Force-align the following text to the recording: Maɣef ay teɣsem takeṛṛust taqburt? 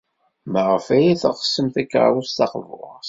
Maɣef 0.51 0.85
ay 0.95 1.15
teɣsem 1.21 1.67
takeṛṛust 1.73 2.35
taqburt? 2.37 2.93